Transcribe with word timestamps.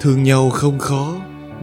Thương 0.00 0.22
nhau 0.22 0.50
không 0.50 0.78
khó, 0.78 1.14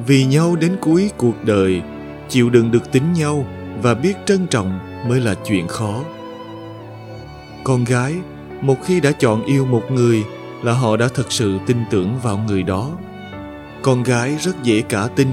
vì 0.08 0.26
nhau 0.26 0.56
đến 0.56 0.78
cuối 0.82 1.10
cuộc 1.18 1.44
đời, 1.46 1.82
chịu 2.30 2.50
đựng 2.50 2.72
được 2.72 2.92
tính 2.92 3.14
nhau 3.14 3.46
và 3.82 3.94
biết 3.94 4.14
trân 4.26 4.48
trọng 4.48 4.80
mới 5.10 5.20
là 5.20 5.36
chuyện 5.46 5.68
khó. 5.68 6.04
Con 7.64 7.84
gái, 7.84 8.14
một 8.62 8.76
khi 8.86 9.02
đã 9.02 9.12
chọn 9.12 9.46
yêu 9.46 9.66
một 9.66 9.84
người 9.92 10.24
là 10.64 10.74
họ 10.74 10.98
đã 10.98 11.08
thật 11.16 11.32
sự 11.32 11.58
tin 11.68 11.78
tưởng 11.92 12.20
vào 12.24 12.38
người 12.48 12.64
đó. 12.64 12.92
Con 13.82 14.04
gái 14.04 14.36
rất 14.40 14.64
dễ 14.64 14.82
cả 14.82 15.08
tin, 15.16 15.28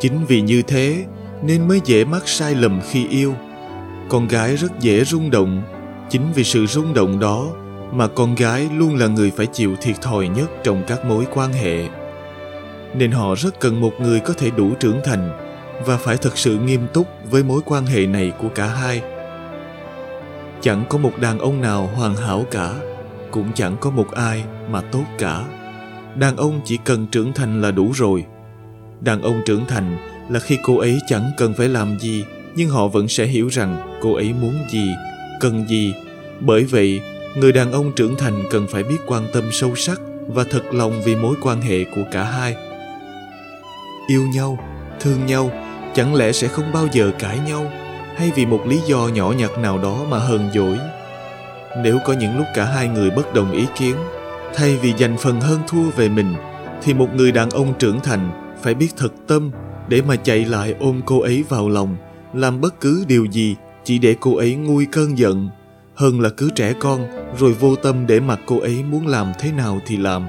chính 0.00 0.24
vì 0.28 0.40
như 0.40 0.62
thế 0.62 1.04
nên 1.42 1.68
mới 1.68 1.80
dễ 1.84 2.04
mắc 2.04 2.28
sai 2.28 2.54
lầm 2.54 2.80
khi 2.90 3.08
yêu. 3.08 3.34
Con 4.08 4.28
gái 4.28 4.56
rất 4.56 4.80
dễ 4.80 5.04
rung 5.04 5.30
động, 5.30 5.62
chính 6.10 6.32
vì 6.34 6.44
sự 6.44 6.66
rung 6.66 6.94
động 6.94 7.20
đó 7.20 7.46
mà 7.92 8.08
con 8.08 8.34
gái 8.34 8.68
luôn 8.76 8.96
là 8.96 9.06
người 9.06 9.30
phải 9.36 9.46
chịu 9.46 9.76
thiệt 9.80 10.00
thòi 10.02 10.28
nhất 10.28 10.50
trong 10.64 10.82
các 10.86 11.04
mối 11.04 11.24
quan 11.34 11.52
hệ 11.52 11.88
nên 12.98 13.10
họ 13.10 13.34
rất 13.34 13.60
cần 13.60 13.80
một 13.80 13.92
người 14.00 14.20
có 14.20 14.34
thể 14.34 14.50
đủ 14.50 14.74
trưởng 14.80 15.00
thành 15.04 15.30
và 15.86 15.96
phải 15.96 16.16
thật 16.16 16.38
sự 16.38 16.58
nghiêm 16.58 16.86
túc 16.92 17.06
với 17.30 17.42
mối 17.42 17.60
quan 17.64 17.86
hệ 17.86 18.06
này 18.06 18.32
của 18.38 18.48
cả 18.48 18.66
hai. 18.66 19.02
Chẳng 20.60 20.84
có 20.88 20.98
một 20.98 21.12
đàn 21.20 21.38
ông 21.38 21.60
nào 21.60 21.90
hoàn 21.94 22.16
hảo 22.16 22.44
cả, 22.50 22.74
cũng 23.30 23.52
chẳng 23.54 23.76
có 23.80 23.90
một 23.90 24.10
ai 24.10 24.44
mà 24.70 24.80
tốt 24.80 25.04
cả. 25.18 25.44
Đàn 26.14 26.36
ông 26.36 26.60
chỉ 26.64 26.78
cần 26.84 27.06
trưởng 27.06 27.32
thành 27.32 27.62
là 27.62 27.70
đủ 27.70 27.92
rồi. 27.94 28.24
Đàn 29.00 29.22
ông 29.22 29.40
trưởng 29.46 29.66
thành 29.66 29.96
là 30.30 30.40
khi 30.40 30.58
cô 30.62 30.78
ấy 30.78 30.98
chẳng 31.08 31.30
cần 31.36 31.54
phải 31.54 31.68
làm 31.68 31.98
gì, 31.98 32.24
nhưng 32.54 32.68
họ 32.70 32.88
vẫn 32.88 33.08
sẽ 33.08 33.26
hiểu 33.26 33.48
rằng 33.48 33.98
cô 34.00 34.14
ấy 34.14 34.32
muốn 34.40 34.54
gì, 34.70 34.90
cần 35.40 35.68
gì. 35.68 35.94
Bởi 36.40 36.64
vậy, 36.64 37.00
người 37.36 37.52
đàn 37.52 37.72
ông 37.72 37.92
trưởng 37.96 38.16
thành 38.16 38.42
cần 38.50 38.66
phải 38.66 38.82
biết 38.82 38.98
quan 39.06 39.22
tâm 39.32 39.44
sâu 39.52 39.74
sắc 39.76 40.00
và 40.28 40.44
thật 40.44 40.62
lòng 40.74 41.02
vì 41.04 41.16
mối 41.16 41.34
quan 41.42 41.60
hệ 41.60 41.84
của 41.84 42.04
cả 42.12 42.24
hai 42.24 42.56
yêu 44.06 44.26
nhau, 44.34 44.58
thương 45.00 45.26
nhau, 45.26 45.50
chẳng 45.94 46.14
lẽ 46.14 46.32
sẽ 46.32 46.48
không 46.48 46.72
bao 46.72 46.86
giờ 46.92 47.12
cãi 47.18 47.38
nhau? 47.46 47.66
Hay 48.16 48.30
vì 48.34 48.46
một 48.46 48.66
lý 48.66 48.80
do 48.86 49.08
nhỏ 49.08 49.32
nhặt 49.38 49.50
nào 49.58 49.78
đó 49.78 50.04
mà 50.10 50.18
hờn 50.18 50.50
dỗi? 50.54 50.78
Nếu 51.82 51.98
có 52.04 52.12
những 52.12 52.36
lúc 52.36 52.46
cả 52.54 52.64
hai 52.64 52.88
người 52.88 53.10
bất 53.10 53.34
đồng 53.34 53.52
ý 53.52 53.66
kiến, 53.78 53.96
thay 54.54 54.76
vì 54.76 54.94
dành 54.96 55.16
phần 55.18 55.40
hơn 55.40 55.60
thua 55.68 55.90
về 55.96 56.08
mình, 56.08 56.34
thì 56.82 56.94
một 56.94 57.08
người 57.14 57.32
đàn 57.32 57.50
ông 57.50 57.74
trưởng 57.78 58.00
thành 58.00 58.30
phải 58.62 58.74
biết 58.74 58.88
thật 58.96 59.12
tâm 59.26 59.50
để 59.88 60.02
mà 60.08 60.16
chạy 60.16 60.44
lại 60.44 60.74
ôm 60.80 61.00
cô 61.06 61.20
ấy 61.20 61.44
vào 61.48 61.68
lòng, 61.68 61.96
làm 62.34 62.60
bất 62.60 62.80
cứ 62.80 63.04
điều 63.08 63.24
gì 63.24 63.56
chỉ 63.84 63.98
để 63.98 64.16
cô 64.20 64.36
ấy 64.36 64.54
nguôi 64.54 64.86
cơn 64.92 65.18
giận. 65.18 65.48
Hơn 65.94 66.20
là 66.20 66.28
cứ 66.28 66.50
trẻ 66.54 66.72
con, 66.80 67.08
rồi 67.38 67.52
vô 67.52 67.76
tâm 67.76 68.06
để 68.06 68.20
mặc 68.20 68.40
cô 68.46 68.60
ấy 68.60 68.82
muốn 68.90 69.06
làm 69.06 69.32
thế 69.40 69.52
nào 69.52 69.80
thì 69.86 69.96
làm. 69.96 70.26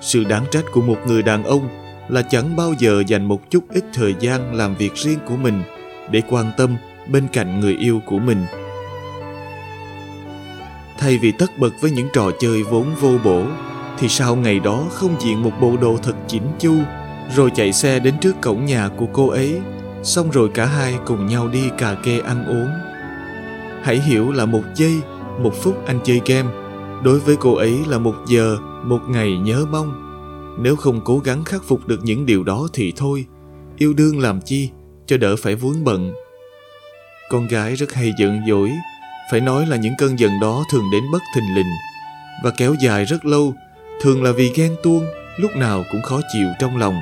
Sự 0.00 0.24
đáng 0.24 0.44
trách 0.50 0.64
của 0.72 0.82
một 0.82 0.98
người 1.06 1.22
đàn 1.22 1.44
ông 1.44 1.68
là 2.10 2.22
chẳng 2.22 2.56
bao 2.56 2.74
giờ 2.78 3.02
dành 3.06 3.24
một 3.24 3.50
chút 3.50 3.64
ít 3.68 3.84
thời 3.94 4.14
gian 4.20 4.54
làm 4.54 4.74
việc 4.74 4.94
riêng 4.94 5.18
của 5.26 5.36
mình 5.36 5.62
để 6.10 6.22
quan 6.28 6.50
tâm 6.56 6.76
bên 7.08 7.28
cạnh 7.32 7.60
người 7.60 7.76
yêu 7.76 8.00
của 8.06 8.18
mình. 8.18 8.44
Thay 10.98 11.18
vì 11.18 11.32
tất 11.32 11.58
bật 11.58 11.70
với 11.80 11.90
những 11.90 12.08
trò 12.12 12.30
chơi 12.40 12.62
vốn 12.62 12.86
vô 13.00 13.18
bổ, 13.24 13.42
thì 13.98 14.08
sau 14.08 14.36
ngày 14.36 14.60
đó 14.60 14.84
không 14.90 15.16
diện 15.20 15.42
một 15.42 15.52
bộ 15.60 15.76
đồ 15.80 15.96
thật 16.02 16.14
chỉnh 16.28 16.46
chu, 16.58 16.74
rồi 17.36 17.50
chạy 17.54 17.72
xe 17.72 17.98
đến 17.98 18.14
trước 18.20 18.40
cổng 18.40 18.64
nhà 18.64 18.88
của 18.96 19.06
cô 19.12 19.28
ấy, 19.28 19.60
xong 20.02 20.30
rồi 20.30 20.48
cả 20.54 20.66
hai 20.66 20.94
cùng 21.06 21.26
nhau 21.26 21.48
đi 21.48 21.62
cà 21.78 21.94
kê 21.94 22.18
ăn 22.18 22.44
uống. 22.46 22.70
Hãy 23.82 24.00
hiểu 24.00 24.32
là 24.32 24.44
một 24.44 24.62
giây, 24.74 25.00
một 25.42 25.54
phút 25.62 25.86
anh 25.86 26.00
chơi 26.04 26.20
game, 26.26 26.48
đối 27.02 27.20
với 27.20 27.36
cô 27.40 27.54
ấy 27.54 27.78
là 27.86 27.98
một 27.98 28.14
giờ, 28.28 28.56
một 28.84 29.00
ngày 29.08 29.38
nhớ 29.38 29.66
mong 29.70 30.09
nếu 30.58 30.76
không 30.76 31.00
cố 31.04 31.18
gắng 31.18 31.44
khắc 31.44 31.64
phục 31.64 31.86
được 31.86 32.00
những 32.02 32.26
điều 32.26 32.44
đó 32.44 32.68
thì 32.72 32.92
thôi. 32.96 33.26
Yêu 33.78 33.92
đương 33.92 34.20
làm 34.20 34.40
chi? 34.40 34.70
Cho 35.06 35.16
đỡ 35.16 35.36
phải 35.36 35.54
vướng 35.54 35.84
bận. 35.84 36.12
Con 37.30 37.46
gái 37.48 37.74
rất 37.74 37.92
hay 37.92 38.12
giận 38.18 38.40
dỗi. 38.48 38.72
Phải 39.30 39.40
nói 39.40 39.66
là 39.66 39.76
những 39.76 39.94
cơn 39.98 40.18
giận 40.18 40.40
đó 40.40 40.64
thường 40.70 40.84
đến 40.92 41.02
bất 41.12 41.22
thình 41.34 41.54
lình 41.56 41.72
và 42.44 42.50
kéo 42.56 42.74
dài 42.80 43.04
rất 43.04 43.24
lâu. 43.24 43.54
Thường 44.00 44.22
là 44.22 44.32
vì 44.32 44.52
ghen 44.54 44.76
tuông, 44.82 45.06
lúc 45.36 45.56
nào 45.56 45.84
cũng 45.92 46.02
khó 46.02 46.20
chịu 46.32 46.48
trong 46.60 46.76
lòng. 46.76 47.00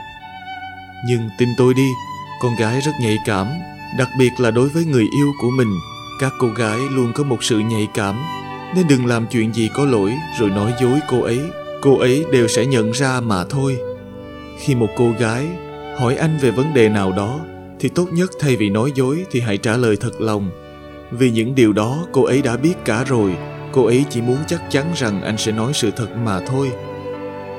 Nhưng 1.06 1.28
tin 1.38 1.48
tôi 1.58 1.74
đi, 1.74 1.88
con 2.40 2.56
gái 2.56 2.80
rất 2.80 2.92
nhạy 3.00 3.18
cảm, 3.26 3.46
đặc 3.98 4.08
biệt 4.18 4.30
là 4.38 4.50
đối 4.50 4.68
với 4.68 4.84
người 4.84 5.06
yêu 5.18 5.32
của 5.40 5.50
mình. 5.50 5.78
Các 6.20 6.32
cô 6.38 6.48
gái 6.48 6.78
luôn 6.90 7.12
có 7.14 7.24
một 7.24 7.44
sự 7.44 7.58
nhạy 7.58 7.88
cảm, 7.94 8.16
nên 8.76 8.88
đừng 8.88 9.06
làm 9.06 9.26
chuyện 9.26 9.54
gì 9.54 9.68
có 9.74 9.84
lỗi 9.84 10.14
rồi 10.38 10.50
nói 10.50 10.74
dối 10.80 11.00
cô 11.08 11.20
ấy 11.22 11.40
cô 11.80 11.98
ấy 11.98 12.24
đều 12.32 12.48
sẽ 12.48 12.66
nhận 12.66 12.90
ra 12.90 13.20
mà 13.20 13.44
thôi. 13.44 13.78
Khi 14.58 14.74
một 14.74 14.88
cô 14.96 15.12
gái 15.18 15.46
hỏi 15.98 16.16
anh 16.16 16.38
về 16.40 16.50
vấn 16.50 16.74
đề 16.74 16.88
nào 16.88 17.12
đó, 17.12 17.40
thì 17.80 17.88
tốt 17.88 18.08
nhất 18.12 18.30
thay 18.40 18.56
vì 18.56 18.70
nói 18.70 18.92
dối 18.94 19.24
thì 19.30 19.40
hãy 19.40 19.58
trả 19.58 19.76
lời 19.76 19.96
thật 20.00 20.20
lòng. 20.20 20.50
Vì 21.10 21.30
những 21.30 21.54
điều 21.54 21.72
đó 21.72 22.06
cô 22.12 22.24
ấy 22.24 22.42
đã 22.42 22.56
biết 22.56 22.74
cả 22.84 23.04
rồi, 23.04 23.36
cô 23.72 23.84
ấy 23.84 24.04
chỉ 24.10 24.20
muốn 24.20 24.36
chắc 24.46 24.62
chắn 24.70 24.92
rằng 24.96 25.22
anh 25.22 25.38
sẽ 25.38 25.52
nói 25.52 25.72
sự 25.74 25.90
thật 25.90 26.08
mà 26.24 26.40
thôi. 26.40 26.70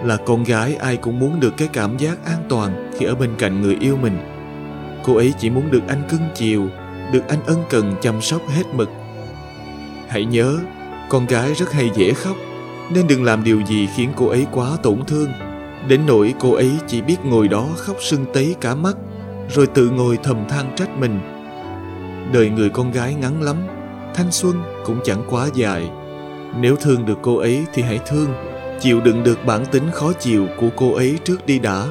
Là 0.04 0.18
con 0.26 0.44
gái, 0.44 0.76
ai 0.76 0.98
cũng 0.98 1.20
muốn 1.20 1.40
được 1.40 1.54
cái 1.58 1.68
cảm 1.74 1.98
giác 1.98 2.26
an 2.26 2.44
toàn 2.50 2.92
khi 2.98 3.06
ở 3.06 3.16
bên 3.16 3.30
cạnh 3.38 3.62
người 3.62 3.78
yêu 3.82 3.98
mình. 3.98 4.18
Cô 5.04 5.16
ấy 5.16 5.34
chỉ 5.40 5.50
muốn 5.50 5.72
được 5.72 5.82
anh 5.88 6.02
cưng 6.10 6.30
chiều, 6.36 6.68
được 7.14 7.28
anh 7.28 7.40
ân 7.46 7.64
cần 7.70 7.96
chăm 8.02 8.22
sóc 8.22 8.42
hết 8.50 8.64
mực. 8.74 8.90
Hãy 10.08 10.26
nhớ, 10.26 10.58
con 11.10 11.26
gái 11.26 11.54
rất 11.54 11.72
hay 11.72 11.90
dễ 11.96 12.14
khóc 12.14 12.36
nên 12.94 13.08
đừng 13.08 13.24
làm 13.24 13.44
điều 13.44 13.62
gì 13.66 13.88
khiến 13.96 14.10
cô 14.16 14.28
ấy 14.28 14.48
quá 14.52 14.78
tổn 14.84 15.06
thương. 15.08 15.30
Đến 15.88 16.02
nỗi 16.08 16.34
cô 16.40 16.54
ấy 16.54 16.72
chỉ 16.88 17.02
biết 17.02 17.18
ngồi 17.24 17.48
đó 17.48 17.68
khóc 17.78 17.96
sưng 18.00 18.26
tấy 18.34 18.56
cả 18.62 18.76
mắt, 18.76 18.96
rồi 19.50 19.68
tự 19.68 19.90
ngồi 19.90 20.18
thầm 20.24 20.48
than 20.50 20.76
trách 20.76 20.98
mình. 21.00 21.20
Đời 22.34 22.50
người 22.50 22.70
con 22.70 22.92
gái 22.92 23.14
ngắn 23.14 23.42
lắm, 23.42 23.56
thanh 24.14 24.32
xuân 24.32 24.62
cũng 24.86 25.00
chẳng 25.04 25.24
quá 25.30 25.48
dài. 25.54 25.90
Nếu 26.60 26.76
thương 26.76 27.06
được 27.06 27.18
cô 27.22 27.38
ấy 27.38 27.66
thì 27.74 27.82
hãy 27.82 28.00
thương, 28.08 28.34
chịu 28.80 29.02
đựng 29.02 29.24
được 29.24 29.46
bản 29.46 29.66
tính 29.66 29.84
khó 29.92 30.14
chịu 30.14 30.48
của 30.60 30.70
cô 30.76 30.94
ấy 30.94 31.18
trước 31.24 31.46
đi 31.46 31.60
đã, 31.60 31.86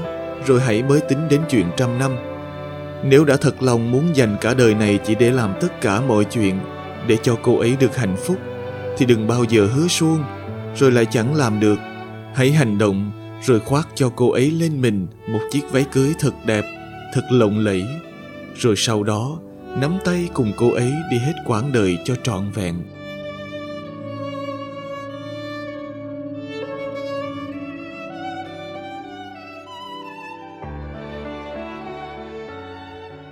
rồi 0.47 0.61
hãy 0.61 0.83
mới 0.83 1.01
tính 1.01 1.29
đến 1.29 1.41
chuyện 1.51 1.67
trăm 1.77 1.99
năm. 1.99 2.17
Nếu 3.05 3.25
đã 3.25 3.37
thật 3.37 3.63
lòng 3.63 3.91
muốn 3.91 4.17
dành 4.17 4.37
cả 4.41 4.55
đời 4.55 4.75
này 4.75 4.99
chỉ 5.07 5.15
để 5.15 5.31
làm 5.31 5.55
tất 5.61 5.81
cả 5.81 6.01
mọi 6.01 6.25
chuyện, 6.25 6.59
để 7.07 7.17
cho 7.23 7.37
cô 7.43 7.59
ấy 7.59 7.77
được 7.81 7.97
hạnh 7.97 8.17
phúc, 8.17 8.37
thì 8.99 9.07
đừng 9.07 9.27
bao 9.27 9.45
giờ 9.45 9.69
hứa 9.75 9.89
suông 9.89 10.25
rồi 10.79 10.93
lại 10.93 11.07
chẳng 11.11 11.35
làm 11.35 11.61
được. 11.61 11.79
Hãy 12.35 12.53
hành 12.53 12.79
động 12.79 13.11
rồi 13.43 13.61
khoác 13.61 13.89
cho 13.95 14.13
cô 14.17 14.31
ấy 14.31 14.51
lên 14.51 14.81
mình 14.81 15.07
một 15.29 15.41
chiếc 15.51 15.73
váy 15.73 15.85
cưới 15.93 16.15
thật 16.19 16.33
đẹp 16.47 16.65
thật 17.13 17.23
lộng 17.31 17.59
lẫy. 17.59 17.87
Rồi 18.55 18.75
sau 18.77 19.03
đó 19.03 19.39
nắm 19.81 19.99
tay 20.05 20.29
cùng 20.35 20.53
cô 20.57 20.73
ấy 20.73 20.93
đi 21.11 21.19
hết 21.19 21.33
quãng 21.47 21.73
đời 21.73 21.99
cho 22.05 22.15
trọn 22.23 22.51
vẹn. 22.55 22.75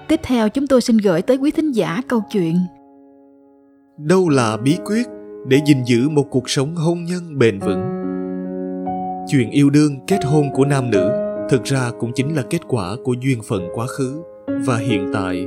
Tiếp 0.09 0.21
theo 0.23 0.49
chúng 0.49 0.67
tôi 0.67 0.81
xin 0.81 0.97
gửi 0.97 1.23
tới 1.23 1.37
quý 1.37 1.51
thính 1.51 1.73
giả 1.73 2.01
câu 2.09 2.23
chuyện. 2.31 2.57
Đâu 3.99 4.29
là 4.29 4.57
bí 4.57 4.77
quyết 4.85 5.07
để 5.49 5.61
gìn 5.67 5.85
giữ 5.85 6.09
một 6.09 6.27
cuộc 6.31 6.51
sống 6.51 6.75
hôn 6.77 7.05
nhân 7.05 7.39
bền 7.39 7.59
vững. 7.59 7.83
Chuyện 9.29 9.51
yêu 9.51 9.71
đương 9.71 9.99
kết 10.07 10.25
hôn 10.25 10.51
của 10.55 10.65
nam 10.65 10.91
nữ 10.91 11.11
thực 11.51 11.65
ra 11.65 11.91
cũng 12.01 12.13
chính 12.15 12.37
là 12.37 12.43
kết 12.51 12.61
quả 12.69 12.97
của 13.05 13.15
duyên 13.21 13.39
phận 13.49 13.69
quá 13.75 13.87
khứ 13.87 14.23
và 14.67 14.77
hiện 14.77 15.11
tại. 15.15 15.47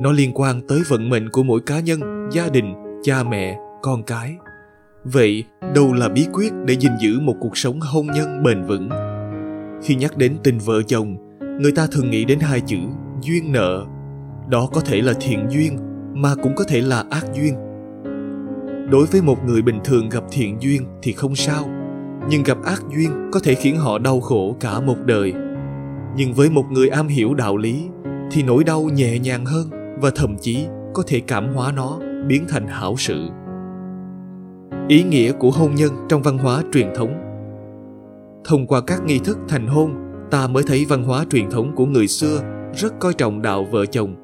Nó 0.00 0.12
liên 0.12 0.30
quan 0.34 0.60
tới 0.68 0.80
vận 0.88 1.10
mệnh 1.10 1.30
của 1.30 1.42
mỗi 1.42 1.60
cá 1.66 1.80
nhân, 1.80 2.00
gia 2.32 2.48
đình, 2.48 2.74
cha 3.02 3.22
mẹ, 3.22 3.58
con 3.82 4.02
cái. 4.02 4.34
Vậy, 5.04 5.44
đâu 5.74 5.92
là 5.92 6.08
bí 6.08 6.26
quyết 6.32 6.52
để 6.64 6.76
gìn 6.76 6.92
giữ 7.00 7.20
một 7.20 7.34
cuộc 7.40 7.56
sống 7.56 7.80
hôn 7.80 8.06
nhân 8.06 8.42
bền 8.42 8.62
vững? 8.62 8.88
Khi 9.82 9.94
nhắc 9.94 10.16
đến 10.16 10.36
tình 10.44 10.58
vợ 10.58 10.82
chồng, 10.82 11.16
người 11.60 11.72
ta 11.72 11.86
thường 11.92 12.10
nghĩ 12.10 12.24
đến 12.24 12.38
hai 12.40 12.60
chữ, 12.60 12.78
duyên 13.22 13.52
nợ. 13.52 13.84
Đó 14.48 14.68
có 14.72 14.80
thể 14.80 15.02
là 15.02 15.12
thiện 15.20 15.46
duyên, 15.50 15.78
mà 16.14 16.34
cũng 16.42 16.54
có 16.56 16.64
thể 16.68 16.80
là 16.80 17.04
ác 17.10 17.24
duyên 17.34 17.54
đối 18.90 19.06
với 19.06 19.22
một 19.22 19.44
người 19.46 19.62
bình 19.62 19.78
thường 19.84 20.08
gặp 20.08 20.24
thiện 20.30 20.62
duyên 20.62 20.82
thì 21.02 21.12
không 21.12 21.36
sao, 21.36 21.64
nhưng 22.30 22.42
gặp 22.42 22.58
ác 22.64 22.82
duyên 22.94 23.30
có 23.32 23.40
thể 23.40 23.54
khiến 23.54 23.76
họ 23.76 23.98
đau 23.98 24.20
khổ 24.20 24.56
cả 24.60 24.80
một 24.80 24.96
đời. 25.04 25.34
Nhưng 26.16 26.32
với 26.34 26.50
một 26.50 26.64
người 26.70 26.88
am 26.88 27.08
hiểu 27.08 27.34
đạo 27.34 27.56
lý 27.56 27.88
thì 28.30 28.42
nỗi 28.42 28.64
đau 28.64 28.82
nhẹ 28.82 29.18
nhàng 29.18 29.44
hơn 29.44 29.70
và 30.00 30.10
thậm 30.16 30.36
chí 30.40 30.66
có 30.94 31.02
thể 31.06 31.20
cảm 31.20 31.54
hóa 31.54 31.72
nó, 31.72 31.98
biến 32.28 32.44
thành 32.48 32.66
hảo 32.66 32.94
sự. 32.98 33.28
Ý 34.88 35.02
nghĩa 35.02 35.32
của 35.32 35.50
hôn 35.50 35.74
nhân 35.74 35.92
trong 36.08 36.22
văn 36.22 36.38
hóa 36.38 36.62
truyền 36.72 36.88
thống. 36.96 37.14
Thông 38.44 38.66
qua 38.66 38.80
các 38.80 39.04
nghi 39.04 39.18
thức 39.18 39.38
thành 39.48 39.66
hôn, 39.66 39.94
ta 40.30 40.46
mới 40.46 40.62
thấy 40.66 40.86
văn 40.88 41.02
hóa 41.02 41.24
truyền 41.30 41.50
thống 41.50 41.72
của 41.76 41.86
người 41.86 42.08
xưa 42.08 42.40
rất 42.74 42.98
coi 42.98 43.14
trọng 43.14 43.42
đạo 43.42 43.66
vợ 43.70 43.86
chồng. 43.86 44.14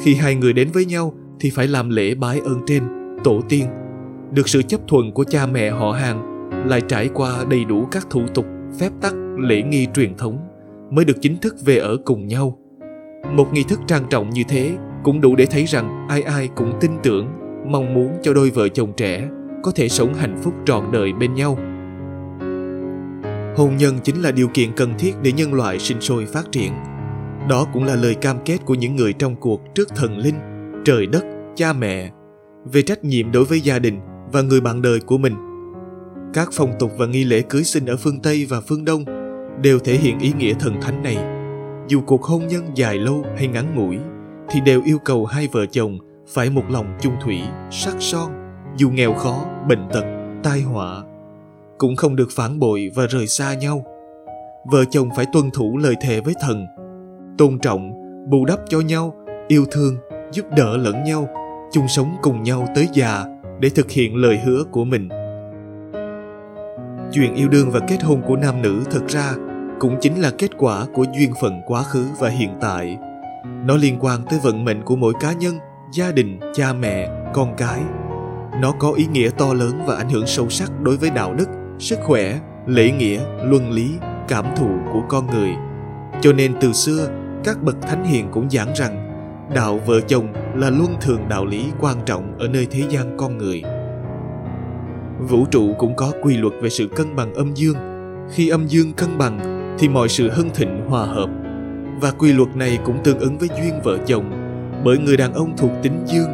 Khi 0.00 0.14
hai 0.14 0.34
người 0.34 0.52
đến 0.52 0.68
với 0.72 0.84
nhau 0.84 1.14
thì 1.40 1.50
phải 1.50 1.68
làm 1.68 1.90
lễ 1.90 2.14
bái 2.14 2.40
ơn 2.40 2.60
trên 2.66 2.95
tổ 3.26 3.40
tiên. 3.48 3.66
Được 4.30 4.48
sự 4.48 4.62
chấp 4.62 4.80
thuận 4.88 5.12
của 5.12 5.24
cha 5.24 5.46
mẹ 5.46 5.70
họ 5.70 5.92
hàng, 5.92 6.50
lại 6.66 6.80
trải 6.88 7.08
qua 7.14 7.44
đầy 7.50 7.64
đủ 7.64 7.86
các 7.90 8.06
thủ 8.10 8.22
tục, 8.34 8.46
phép 8.80 8.90
tắc, 9.00 9.14
lễ 9.38 9.62
nghi 9.62 9.86
truyền 9.94 10.16
thống, 10.16 10.38
mới 10.90 11.04
được 11.04 11.16
chính 11.20 11.36
thức 11.36 11.54
về 11.64 11.76
ở 11.76 11.96
cùng 12.04 12.26
nhau. 12.26 12.58
Một 13.32 13.52
nghi 13.52 13.64
thức 13.68 13.80
trang 13.86 14.02
trọng 14.10 14.30
như 14.30 14.42
thế 14.48 14.76
cũng 15.04 15.20
đủ 15.20 15.36
để 15.36 15.46
thấy 15.46 15.64
rằng 15.64 16.06
ai 16.08 16.22
ai 16.22 16.48
cũng 16.56 16.72
tin 16.80 16.90
tưởng, 17.02 17.28
mong 17.66 17.94
muốn 17.94 18.08
cho 18.22 18.34
đôi 18.34 18.50
vợ 18.50 18.68
chồng 18.68 18.92
trẻ 18.96 19.28
có 19.62 19.72
thể 19.74 19.88
sống 19.88 20.14
hạnh 20.14 20.36
phúc 20.42 20.54
trọn 20.66 20.84
đời 20.92 21.12
bên 21.12 21.34
nhau. 21.34 21.58
Hôn 23.56 23.76
nhân 23.78 23.94
chính 24.02 24.22
là 24.22 24.30
điều 24.30 24.48
kiện 24.54 24.72
cần 24.76 24.94
thiết 24.98 25.12
để 25.22 25.32
nhân 25.32 25.54
loại 25.54 25.78
sinh 25.78 26.00
sôi 26.00 26.26
phát 26.26 26.52
triển. 26.52 26.72
Đó 27.48 27.66
cũng 27.72 27.84
là 27.84 27.94
lời 27.94 28.14
cam 28.14 28.36
kết 28.44 28.58
của 28.64 28.74
những 28.74 28.96
người 28.96 29.12
trong 29.12 29.36
cuộc 29.36 29.74
trước 29.74 29.88
thần 29.94 30.18
linh, 30.18 30.34
trời 30.84 31.06
đất, 31.06 31.24
cha 31.56 31.72
mẹ 31.72 32.10
về 32.72 32.82
trách 32.82 33.04
nhiệm 33.04 33.32
đối 33.32 33.44
với 33.44 33.60
gia 33.60 33.78
đình 33.78 34.00
và 34.32 34.42
người 34.42 34.60
bạn 34.60 34.82
đời 34.82 35.00
của 35.00 35.18
mình. 35.18 35.34
Các 36.34 36.48
phong 36.52 36.72
tục 36.78 36.92
và 36.98 37.06
nghi 37.06 37.24
lễ 37.24 37.42
cưới 37.42 37.64
sinh 37.64 37.86
ở 37.86 37.96
phương 37.96 38.20
tây 38.20 38.46
và 38.48 38.60
phương 38.60 38.84
đông 38.84 39.04
đều 39.62 39.78
thể 39.78 39.94
hiện 39.94 40.18
ý 40.18 40.32
nghĩa 40.38 40.54
thần 40.60 40.80
thánh 40.80 41.02
này. 41.02 41.16
Dù 41.88 42.00
cuộc 42.06 42.22
hôn 42.22 42.46
nhân 42.46 42.62
dài 42.74 42.98
lâu 42.98 43.24
hay 43.36 43.46
ngắn 43.46 43.74
ngủi, 43.74 43.98
thì 44.50 44.60
đều 44.60 44.82
yêu 44.82 44.98
cầu 44.98 45.26
hai 45.26 45.48
vợ 45.52 45.66
chồng 45.66 45.98
phải 46.28 46.50
một 46.50 46.64
lòng 46.70 46.86
chung 47.00 47.14
thủy, 47.24 47.40
sắc 47.70 47.94
son, 47.98 48.30
dù 48.76 48.90
nghèo 48.90 49.14
khó, 49.14 49.44
bệnh 49.68 49.88
tật, 49.92 50.04
tai 50.42 50.60
họa, 50.60 51.02
cũng 51.78 51.96
không 51.96 52.16
được 52.16 52.28
phản 52.36 52.58
bội 52.58 52.90
và 52.94 53.06
rời 53.06 53.26
xa 53.26 53.54
nhau. 53.54 53.84
Vợ 54.70 54.84
chồng 54.90 55.08
phải 55.16 55.26
tuân 55.32 55.50
thủ 55.50 55.78
lời 55.78 55.94
thề 56.00 56.20
với 56.20 56.34
thần, 56.40 56.66
tôn 57.38 57.58
trọng, 57.58 57.92
bù 58.30 58.44
đắp 58.44 58.58
cho 58.68 58.80
nhau, 58.80 59.14
yêu 59.48 59.64
thương, 59.70 59.96
giúp 60.32 60.46
đỡ 60.56 60.76
lẫn 60.76 61.04
nhau 61.04 61.28
chung 61.72 61.88
sống 61.88 62.16
cùng 62.22 62.42
nhau 62.42 62.66
tới 62.74 62.88
già 62.92 63.24
để 63.60 63.68
thực 63.68 63.90
hiện 63.90 64.16
lời 64.16 64.38
hứa 64.44 64.64
của 64.70 64.84
mình. 64.84 65.08
Chuyện 67.12 67.34
yêu 67.34 67.48
đương 67.48 67.70
và 67.70 67.80
kết 67.88 68.02
hôn 68.02 68.22
của 68.26 68.36
nam 68.36 68.62
nữ 68.62 68.82
thực 68.90 69.08
ra 69.08 69.34
cũng 69.80 69.96
chính 70.00 70.20
là 70.20 70.30
kết 70.38 70.50
quả 70.58 70.86
của 70.94 71.04
duyên 71.18 71.32
phận 71.40 71.60
quá 71.66 71.82
khứ 71.82 72.06
và 72.18 72.28
hiện 72.28 72.50
tại. 72.60 72.98
Nó 73.64 73.76
liên 73.76 73.98
quan 74.00 74.20
tới 74.30 74.38
vận 74.42 74.64
mệnh 74.64 74.82
của 74.82 74.96
mỗi 74.96 75.12
cá 75.20 75.32
nhân, 75.32 75.58
gia 75.92 76.12
đình, 76.12 76.40
cha 76.54 76.72
mẹ, 76.72 77.08
con 77.34 77.54
cái. 77.56 77.80
Nó 78.60 78.72
có 78.78 78.92
ý 78.92 79.06
nghĩa 79.06 79.30
to 79.38 79.54
lớn 79.54 79.72
và 79.86 79.96
ảnh 79.96 80.08
hưởng 80.08 80.26
sâu 80.26 80.48
sắc 80.48 80.80
đối 80.80 80.96
với 80.96 81.10
đạo 81.10 81.34
đức, 81.34 81.48
sức 81.78 81.98
khỏe, 82.02 82.38
lễ 82.66 82.90
nghĩa, 82.90 83.20
luân 83.42 83.70
lý, 83.70 83.90
cảm 84.28 84.44
thụ 84.56 84.68
của 84.92 85.02
con 85.08 85.26
người. 85.26 85.50
Cho 86.20 86.32
nên 86.32 86.54
từ 86.60 86.72
xưa, 86.72 87.08
các 87.44 87.62
bậc 87.62 87.76
thánh 87.82 88.04
hiền 88.04 88.28
cũng 88.32 88.50
giảng 88.50 88.74
rằng 88.74 89.05
đạo 89.54 89.80
vợ 89.86 90.00
chồng 90.00 90.26
là 90.54 90.70
luân 90.70 90.94
thường 91.00 91.20
đạo 91.28 91.46
lý 91.46 91.64
quan 91.80 91.96
trọng 92.06 92.38
ở 92.38 92.48
nơi 92.48 92.66
thế 92.70 92.82
gian 92.88 93.16
con 93.16 93.38
người. 93.38 93.62
Vũ 95.28 95.46
trụ 95.50 95.74
cũng 95.78 95.96
có 95.96 96.12
quy 96.22 96.36
luật 96.36 96.52
về 96.62 96.68
sự 96.68 96.88
cân 96.96 97.16
bằng 97.16 97.34
âm 97.34 97.54
dương. 97.54 97.76
Khi 98.30 98.48
âm 98.48 98.66
dương 98.66 98.92
cân 98.92 99.18
bằng, 99.18 99.38
thì 99.78 99.88
mọi 99.88 100.08
sự 100.08 100.30
hưng 100.30 100.50
thịnh, 100.54 100.80
hòa 100.88 101.04
hợp. 101.06 101.30
Và 102.00 102.10
quy 102.10 102.32
luật 102.32 102.56
này 102.56 102.78
cũng 102.84 102.96
tương 103.04 103.18
ứng 103.18 103.38
với 103.38 103.48
duyên 103.56 103.80
vợ 103.84 103.98
chồng. 104.06 104.24
Bởi 104.84 104.98
người 104.98 105.16
đàn 105.16 105.34
ông 105.34 105.56
thuộc 105.56 105.70
tính 105.82 106.02
dương, 106.06 106.30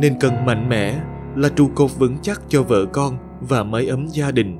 nên 0.00 0.18
cần 0.20 0.44
mạnh 0.46 0.68
mẽ 0.68 1.00
là 1.36 1.48
trụ 1.48 1.70
cột 1.74 1.90
vững 1.98 2.16
chắc 2.22 2.40
cho 2.48 2.62
vợ 2.62 2.86
con 2.92 3.16
và 3.40 3.62
mái 3.62 3.86
ấm 3.86 4.06
gia 4.08 4.30
đình. 4.30 4.58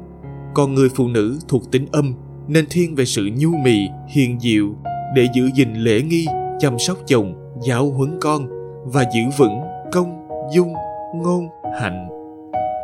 Còn 0.55 0.75
người 0.75 0.89
phụ 0.89 1.09
nữ 1.09 1.39
thuộc 1.49 1.71
tính 1.71 1.87
âm, 1.93 2.15
nên 2.49 2.65
thiên 2.71 2.95
về 2.95 3.05
sự 3.05 3.29
nhu 3.37 3.51
mì, 3.65 3.79
hiền 4.09 4.41
diệu 4.41 4.75
để 5.15 5.29
giữ 5.35 5.51
gìn 5.55 5.75
lễ 5.75 6.03
nghi, 6.03 6.27
chăm 6.61 6.79
sóc 6.79 6.99
chồng 7.07 7.44
giáo 7.65 7.91
huấn 7.91 8.19
con 8.21 8.47
và 8.85 9.05
giữ 9.15 9.23
vững 9.39 9.61
công, 9.93 10.29
dung, 10.53 10.75
ngôn, 11.15 11.49
hạnh. 11.81 12.09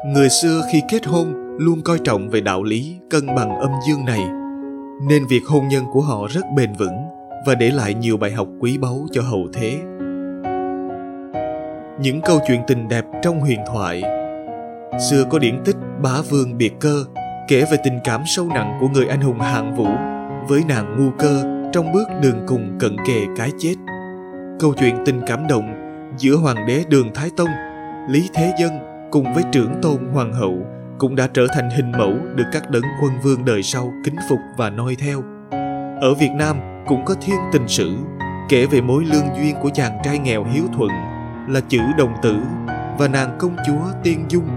Người 0.06 0.29
xưa 0.29 0.61
khi 0.73 0.82
kết 0.88 1.06
hôn 1.06 1.35
luôn 1.59 1.81
coi 1.85 1.99
trọng 2.05 2.29
về 2.29 2.41
đạo 2.41 2.62
lý 2.62 2.97
cân 3.11 3.27
bằng 3.27 3.61
âm 3.61 3.71
dương 3.88 4.05
này, 4.05 4.21
nên 5.09 5.27
việc 5.31 5.41
hôn 5.49 5.69
nhân 5.69 5.85
của 5.93 6.00
họ 6.00 6.27
rất 6.31 6.41
bền 6.56 6.73
vững 6.79 6.97
và 7.47 7.55
để 7.55 7.71
lại 7.71 7.94
nhiều 7.94 8.17
bài 8.17 8.31
học 8.31 8.49
quý 8.61 8.79
báu 8.79 9.06
cho 9.12 9.23
hậu 9.23 9.49
thế. 9.53 9.79
Những 12.00 12.21
câu 12.25 12.38
chuyện 12.49 12.61
tình 12.67 12.88
đẹp 12.88 13.05
trong 13.23 13.41
huyền 13.41 13.61
thoại. 13.67 14.03
Xưa 15.11 15.25
có 15.31 15.38
điển 15.38 15.62
tích 15.65 15.76
bá 16.03 16.23
vương 16.31 16.59
biệt 16.59 16.73
cơ 16.81 17.05
kể 17.49 17.65
về 17.71 17.76
tình 17.85 17.99
cảm 18.05 18.23
sâu 18.26 18.47
nặng 18.55 18.79
của 18.81 18.88
người 18.88 19.06
anh 19.06 19.21
hùng 19.21 19.41
hạng 19.41 19.76
vũ 19.76 19.88
với 20.49 20.62
nàng 20.69 20.97
ngu 20.99 21.11
cơ 21.19 21.43
trong 21.73 21.93
bước 21.93 22.09
đường 22.23 22.44
cùng 22.47 22.76
cận 22.79 22.97
kề 23.06 23.26
cái 23.37 23.50
chết 23.59 23.75
câu 24.61 24.75
chuyện 24.79 24.97
tình 25.07 25.21
cảm 25.27 25.47
động 25.49 25.75
giữa 26.19 26.37
hoàng 26.37 26.67
đế 26.67 26.85
đường 26.89 27.15
thái 27.15 27.31
tông, 27.37 27.49
lý 28.09 28.31
thế 28.35 28.53
dân 28.61 28.73
cùng 29.11 29.35
với 29.35 29.45
trưởng 29.53 29.75
tôn 29.83 29.97
hoàng 30.12 30.33
hậu 30.33 30.59
cũng 30.99 31.17
đã 31.17 31.29
trở 31.35 31.47
thành 31.55 31.71
hình 31.71 31.93
mẫu 31.93 32.15
được 32.35 32.45
các 32.53 32.71
đấng 32.71 32.83
quân 33.03 33.12
vương 33.23 33.45
đời 33.45 33.62
sau 33.62 33.93
kính 34.05 34.17
phục 34.29 34.39
và 34.57 34.71
noi 34.71 34.97
theo. 34.97 35.23
Ở 36.01 36.15
việt 36.15 36.31
nam 36.39 36.57
cũng 36.87 37.05
có 37.05 37.15
thiên 37.21 37.37
tình 37.53 37.69
sử, 37.69 37.97
kể 38.49 38.67
về 38.67 38.81
mối 38.81 39.05
lương 39.05 39.37
duyên 39.37 39.55
của 39.62 39.71
chàng 39.75 39.99
trai 40.05 40.19
nghèo 40.19 40.45
hiếu 40.45 40.65
thuận 40.77 40.91
là 41.49 41.61
chữ 41.69 41.81
đồng 41.99 42.15
tử 42.23 42.37
và 42.99 43.09
nàng 43.09 43.37
công 43.39 43.57
chúa 43.67 44.01
tiên 44.03 44.25
dung. 44.29 44.49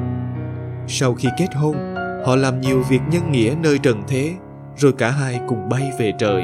Sau 0.87 1.13
khi 1.13 1.29
kết 1.37 1.55
hôn, 1.55 1.95
họ 2.25 2.35
làm 2.35 2.61
nhiều 2.61 2.83
việc 2.89 3.01
nhân 3.11 3.31
nghĩa 3.31 3.55
nơi 3.61 3.77
trần 3.77 4.03
thế, 4.07 4.33
rồi 4.77 4.93
cả 4.97 5.09
hai 5.09 5.41
cùng 5.47 5.69
bay 5.69 5.91
về 5.99 6.13
trời 6.17 6.43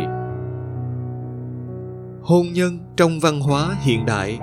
hôn 2.21 2.53
nhân 2.53 2.79
trong 2.97 3.19
văn 3.19 3.39
hóa 3.39 3.75
hiện 3.81 4.05
đại. 4.05 4.39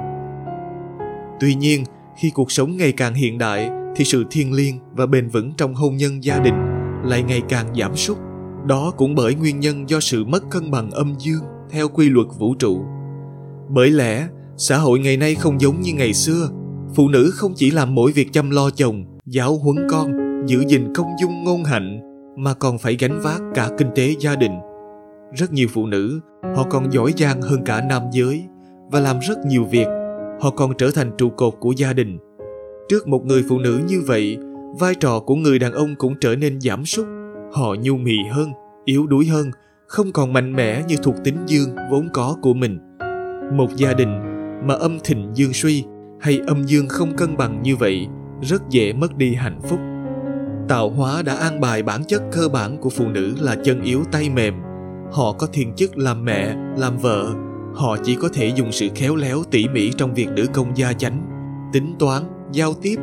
Tuy 1.40 1.54
nhiên, 1.54 1.84
khi 2.16 2.30
cuộc 2.30 2.52
sống 2.52 2.76
ngày 2.76 2.92
càng 2.92 3.14
hiện 3.14 3.38
đại 3.38 3.70
thì 3.96 4.04
sự 4.04 4.24
thiêng 4.30 4.52
liêng 4.52 4.78
và 4.92 5.06
bền 5.06 5.28
vững 5.28 5.52
trong 5.56 5.74
hôn 5.74 5.96
nhân 5.96 6.24
gia 6.24 6.38
đình 6.38 6.54
lại 7.04 7.22
ngày 7.22 7.42
càng 7.48 7.66
giảm 7.80 7.96
sút. 7.96 8.18
Đó 8.66 8.92
cũng 8.96 9.14
bởi 9.14 9.34
nguyên 9.34 9.60
nhân 9.60 9.90
do 9.90 10.00
sự 10.00 10.24
mất 10.24 10.50
cân 10.50 10.70
bằng 10.70 10.90
âm 10.90 11.14
dương 11.18 11.42
theo 11.70 11.88
quy 11.88 12.08
luật 12.08 12.26
vũ 12.38 12.54
trụ. 12.54 12.84
Bởi 13.68 13.90
lẽ, 13.90 14.28
xã 14.56 14.78
hội 14.78 14.98
ngày 14.98 15.16
nay 15.16 15.34
không 15.34 15.60
giống 15.60 15.80
như 15.80 15.92
ngày 15.92 16.12
xưa. 16.12 16.48
Phụ 16.94 17.08
nữ 17.08 17.30
không 17.34 17.52
chỉ 17.56 17.70
làm 17.70 17.94
mỗi 17.94 18.12
việc 18.12 18.32
chăm 18.32 18.50
lo 18.50 18.70
chồng, 18.70 19.04
giáo 19.26 19.56
huấn 19.56 19.76
con, 19.90 20.12
giữ 20.46 20.64
gìn 20.68 20.92
công 20.94 21.08
dung 21.20 21.44
ngôn 21.44 21.64
hạnh, 21.64 22.00
mà 22.36 22.54
còn 22.54 22.78
phải 22.78 22.96
gánh 23.00 23.20
vác 23.22 23.40
cả 23.54 23.70
kinh 23.78 23.88
tế 23.94 24.14
gia 24.20 24.36
đình 24.36 24.52
rất 25.32 25.52
nhiều 25.52 25.68
phụ 25.74 25.86
nữ, 25.86 26.20
họ 26.56 26.66
còn 26.70 26.92
giỏi 26.92 27.12
giang 27.16 27.42
hơn 27.42 27.64
cả 27.64 27.82
nam 27.88 28.02
giới 28.12 28.44
và 28.90 29.00
làm 29.00 29.18
rất 29.18 29.38
nhiều 29.46 29.64
việc. 29.64 29.86
Họ 30.40 30.50
còn 30.50 30.76
trở 30.78 30.90
thành 30.94 31.10
trụ 31.18 31.30
cột 31.30 31.54
của 31.60 31.72
gia 31.76 31.92
đình. 31.92 32.18
Trước 32.88 33.08
một 33.08 33.26
người 33.26 33.44
phụ 33.48 33.58
nữ 33.58 33.80
như 33.88 34.02
vậy, 34.06 34.38
vai 34.78 34.94
trò 34.94 35.20
của 35.20 35.34
người 35.34 35.58
đàn 35.58 35.72
ông 35.72 35.94
cũng 35.98 36.14
trở 36.20 36.36
nên 36.36 36.60
giảm 36.60 36.84
sút. 36.84 37.06
Họ 37.52 37.74
nhu 37.80 37.96
mì 37.96 38.16
hơn, 38.32 38.50
yếu 38.84 39.06
đuối 39.06 39.26
hơn, 39.26 39.50
không 39.86 40.12
còn 40.12 40.32
mạnh 40.32 40.52
mẽ 40.52 40.82
như 40.88 40.96
thuộc 41.02 41.14
tính 41.24 41.36
dương 41.46 41.76
vốn 41.90 42.08
có 42.12 42.36
của 42.42 42.54
mình. 42.54 42.78
Một 43.52 43.76
gia 43.76 43.92
đình 43.92 44.20
mà 44.66 44.74
âm 44.74 44.98
thịnh 45.04 45.30
dương 45.34 45.52
suy 45.52 45.84
hay 46.20 46.40
âm 46.46 46.64
dương 46.64 46.88
không 46.88 47.16
cân 47.16 47.36
bằng 47.36 47.62
như 47.62 47.76
vậy 47.76 48.06
rất 48.42 48.62
dễ 48.70 48.92
mất 48.92 49.16
đi 49.16 49.34
hạnh 49.34 49.60
phúc. 49.62 49.80
Tạo 50.68 50.90
hóa 50.90 51.22
đã 51.22 51.34
an 51.34 51.60
bài 51.60 51.82
bản 51.82 52.04
chất 52.04 52.22
cơ 52.32 52.48
bản 52.48 52.78
của 52.78 52.90
phụ 52.90 53.08
nữ 53.08 53.34
là 53.40 53.56
chân 53.64 53.82
yếu 53.82 54.04
tay 54.12 54.30
mềm 54.30 54.54
họ 55.12 55.32
có 55.32 55.46
thiên 55.52 55.72
chức 55.74 55.98
làm 55.98 56.24
mẹ, 56.24 56.56
làm 56.76 56.98
vợ. 56.98 57.34
Họ 57.74 57.96
chỉ 58.04 58.14
có 58.14 58.28
thể 58.34 58.52
dùng 58.56 58.72
sự 58.72 58.88
khéo 58.94 59.16
léo, 59.16 59.42
tỉ 59.50 59.68
mỉ 59.68 59.90
trong 59.96 60.14
việc 60.14 60.28
nữ 60.28 60.46
công 60.52 60.76
gia 60.76 60.92
chánh. 60.92 61.22
Tính 61.72 61.94
toán, 61.98 62.22
giao 62.52 62.74
tiếp, 62.74 62.96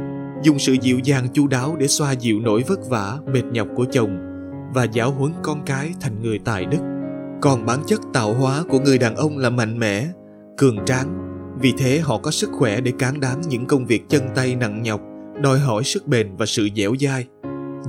dùng 0.43 0.59
sự 0.59 0.73
dịu 0.81 0.99
dàng, 0.99 1.27
chu 1.33 1.47
đáo 1.47 1.75
để 1.79 1.87
xoa 1.87 2.11
dịu 2.11 2.39
nỗi 2.39 2.63
vất 2.67 2.79
vả, 2.89 3.17
mệt 3.33 3.43
nhọc 3.51 3.67
của 3.75 3.85
chồng 3.91 4.17
và 4.73 4.83
giáo 4.83 5.11
huấn 5.11 5.31
con 5.43 5.61
cái 5.65 5.93
thành 6.01 6.21
người 6.21 6.39
tài 6.39 6.65
đức. 6.65 6.77
Còn 7.41 7.65
bản 7.65 7.79
chất 7.87 8.01
tạo 8.13 8.33
hóa 8.33 8.63
của 8.69 8.79
người 8.79 8.97
đàn 8.97 9.15
ông 9.15 9.37
là 9.37 9.49
mạnh 9.49 9.79
mẽ, 9.79 10.07
cường 10.57 10.85
tráng. 10.85 11.19
Vì 11.59 11.73
thế 11.77 11.99
họ 11.99 12.17
có 12.17 12.31
sức 12.31 12.49
khỏe 12.53 12.81
để 12.81 12.91
cán 12.99 13.19
đáng 13.19 13.41
những 13.47 13.65
công 13.65 13.85
việc 13.85 14.09
chân 14.09 14.23
tay 14.35 14.55
nặng 14.55 14.81
nhọc, 14.83 15.01
đòi 15.41 15.59
hỏi 15.59 15.83
sức 15.83 16.07
bền 16.07 16.35
và 16.37 16.45
sự 16.45 16.69
dẻo 16.75 16.93
dai. 16.99 17.25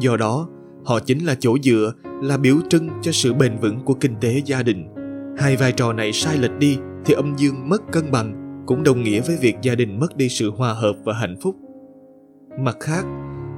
Do 0.00 0.16
đó, 0.16 0.48
họ 0.84 0.98
chính 1.00 1.24
là 1.24 1.34
chỗ 1.40 1.56
dựa 1.62 1.92
là 2.24 2.36
biểu 2.36 2.56
trưng 2.70 2.88
cho 3.02 3.12
sự 3.12 3.34
bền 3.34 3.58
vững 3.58 3.80
của 3.84 3.94
kinh 3.94 4.14
tế 4.20 4.42
gia 4.44 4.62
đình. 4.62 4.88
Hai 5.38 5.56
vai 5.56 5.72
trò 5.72 5.92
này 5.92 6.12
sai 6.12 6.38
lệch 6.38 6.58
đi 6.58 6.78
thì 7.04 7.14
âm 7.14 7.34
dương 7.36 7.68
mất 7.68 7.82
cân 7.92 8.10
bằng, 8.10 8.62
cũng 8.66 8.82
đồng 8.82 9.02
nghĩa 9.02 9.20
với 9.20 9.36
việc 9.40 9.56
gia 9.62 9.74
đình 9.74 10.00
mất 10.00 10.16
đi 10.16 10.28
sự 10.28 10.50
hòa 10.50 10.72
hợp 10.72 10.96
và 11.04 11.14
hạnh 11.14 11.36
phúc. 11.42 11.56
Mặt 12.58 12.76
khác, 12.80 13.04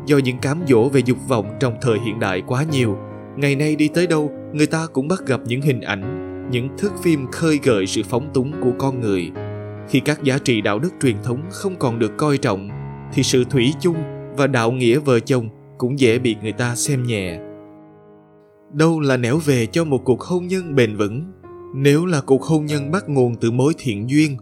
do 0.06 0.18
những 0.18 0.38
cám 0.38 0.60
dỗ 0.68 0.88
về 0.88 1.00
dục 1.04 1.18
vọng 1.28 1.56
trong 1.60 1.74
thời 1.80 1.98
hiện 1.98 2.20
đại 2.20 2.42
quá 2.46 2.64
nhiều, 2.72 2.96
ngày 3.36 3.56
nay 3.56 3.76
đi 3.76 3.88
tới 3.88 4.06
đâu, 4.06 4.30
người 4.52 4.66
ta 4.66 4.86
cũng 4.92 5.08
bắt 5.08 5.26
gặp 5.26 5.40
những 5.46 5.60
hình 5.60 5.80
ảnh, 5.80 6.02
những 6.50 6.68
thước 6.78 6.92
phim 7.02 7.26
khơi 7.32 7.60
gợi 7.62 7.86
sự 7.86 8.02
phóng 8.08 8.30
túng 8.34 8.52
của 8.60 8.72
con 8.78 9.00
người. 9.00 9.30
Khi 9.88 10.00
các 10.00 10.22
giá 10.22 10.38
trị 10.38 10.60
đạo 10.60 10.78
đức 10.78 10.90
truyền 11.02 11.16
thống 11.22 11.42
không 11.50 11.76
còn 11.78 11.98
được 11.98 12.16
coi 12.16 12.38
trọng, 12.38 12.68
thì 13.12 13.22
sự 13.22 13.44
thủy 13.44 13.74
chung 13.80 13.96
và 14.36 14.46
đạo 14.46 14.72
nghĩa 14.72 14.98
vợ 14.98 15.20
chồng 15.20 15.48
cũng 15.78 16.00
dễ 16.00 16.18
bị 16.18 16.36
người 16.42 16.52
ta 16.52 16.74
xem 16.74 17.02
nhẹ 17.02 17.38
đâu 18.72 19.00
là 19.00 19.16
nẻo 19.16 19.38
về 19.38 19.66
cho 19.66 19.84
một 19.84 20.00
cuộc 20.04 20.20
hôn 20.20 20.46
nhân 20.46 20.74
bền 20.74 20.96
vững? 20.96 21.24
Nếu 21.74 22.06
là 22.06 22.20
cuộc 22.20 22.42
hôn 22.42 22.66
nhân 22.66 22.90
bắt 22.90 23.08
nguồn 23.08 23.34
từ 23.34 23.50
mối 23.50 23.72
thiện 23.78 24.10
duyên, 24.10 24.36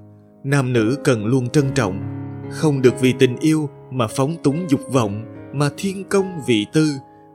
nam 0.45 0.73
nữ 0.73 0.97
cần 1.05 1.27
luôn 1.27 1.49
trân 1.49 1.65
trọng. 1.75 2.03
Không 2.51 2.83
được 2.83 2.95
vì 3.01 3.15
tình 3.19 3.37
yêu 3.41 3.69
mà 3.91 4.07
phóng 4.07 4.37
túng 4.43 4.71
dục 4.71 4.81
vọng, 4.93 5.25
mà 5.53 5.71
thiên 5.77 6.05
công 6.05 6.27
vị 6.47 6.67
tư. 6.73 6.89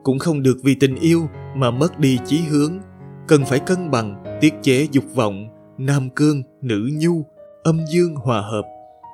Cũng 0.03 0.19
không 0.19 0.43
được 0.43 0.57
vì 0.63 0.75
tình 0.75 0.95
yêu 0.95 1.21
mà 1.55 1.71
mất 1.71 1.99
đi 1.99 2.19
chí 2.25 2.39
hướng. 2.49 2.73
Cần 3.27 3.45
phải 3.45 3.59
cân 3.59 3.91
bằng, 3.91 4.23
tiết 4.41 4.53
chế 4.61 4.87
dục 4.91 5.05
vọng, 5.15 5.47
nam 5.77 6.09
cương, 6.09 6.43
nữ 6.61 6.89
nhu, 6.93 7.25
âm 7.63 7.79
dương 7.93 8.15
hòa 8.15 8.41
hợp. 8.41 8.63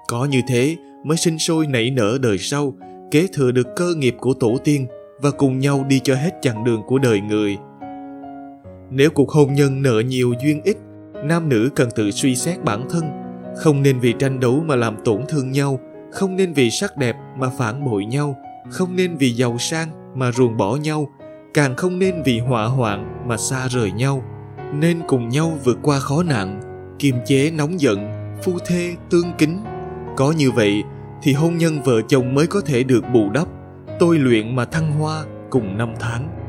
Có 0.07 0.25
như 0.25 0.41
thế 0.47 0.77
mới 1.05 1.17
sinh 1.17 1.39
sôi 1.39 1.67
nảy 1.67 1.91
nở 1.91 2.17
đời 2.21 2.37
sau, 2.37 2.73
kế 3.11 3.27
thừa 3.33 3.51
được 3.51 3.67
cơ 3.75 3.95
nghiệp 3.95 4.15
của 4.19 4.33
tổ 4.33 4.57
tiên 4.63 4.87
và 5.21 5.31
cùng 5.31 5.59
nhau 5.59 5.85
đi 5.87 5.99
cho 5.99 6.15
hết 6.15 6.31
chặng 6.41 6.63
đường 6.63 6.83
của 6.87 6.99
đời 6.99 7.21
người. 7.21 7.57
Nếu 8.89 9.09
cuộc 9.09 9.31
hôn 9.31 9.53
nhân 9.53 9.81
nợ 9.81 10.01
nhiều 10.05 10.33
duyên 10.43 10.61
ít, 10.63 10.77
nam 11.23 11.49
nữ 11.49 11.69
cần 11.75 11.89
tự 11.95 12.11
suy 12.11 12.35
xét 12.35 12.63
bản 12.63 12.89
thân, 12.89 13.03
không 13.57 13.83
nên 13.83 13.99
vì 13.99 14.13
tranh 14.19 14.39
đấu 14.39 14.63
mà 14.65 14.75
làm 14.75 14.95
tổn 15.05 15.21
thương 15.29 15.51
nhau, 15.51 15.79
không 16.11 16.35
nên 16.35 16.53
vì 16.53 16.69
sắc 16.69 16.97
đẹp 16.97 17.15
mà 17.37 17.49
phản 17.57 17.85
bội 17.85 18.05
nhau, 18.05 18.35
không 18.69 18.95
nên 18.95 19.17
vì 19.17 19.31
giàu 19.31 19.57
sang 19.57 19.87
mà 20.15 20.31
ruồng 20.31 20.57
bỏ 20.57 20.75
nhau, 20.75 21.09
càng 21.53 21.75
không 21.75 21.99
nên 21.99 22.23
vì 22.23 22.39
họa 22.39 22.65
hoạn 22.65 23.27
mà 23.27 23.37
xa 23.37 23.67
rời 23.67 23.91
nhau. 23.91 24.23
Nên 24.73 25.01
cùng 25.07 25.29
nhau 25.29 25.57
vượt 25.63 25.77
qua 25.81 25.99
khó 25.99 26.23
nạn, 26.23 26.61
kiềm 26.99 27.15
chế 27.25 27.51
nóng 27.51 27.79
giận, 27.79 27.97
phu 28.43 28.59
thê, 28.65 28.95
tương 29.09 29.33
kính. 29.37 29.59
Có 30.15 30.31
như 30.31 30.51
vậy 30.51 30.83
thì 31.21 31.33
hôn 31.33 31.57
nhân 31.57 31.81
vợ 31.83 32.01
chồng 32.07 32.33
mới 32.33 32.47
có 32.47 32.61
thể 32.61 32.83
được 32.83 33.03
bù 33.13 33.29
đắp 33.29 33.47
tôi 33.99 34.17
luyện 34.19 34.55
mà 34.55 34.65
thăng 34.65 34.91
hoa 34.91 35.23
cùng 35.49 35.77
năm 35.77 35.93
tháng. 35.99 36.44